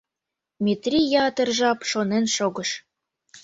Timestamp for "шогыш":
2.35-2.69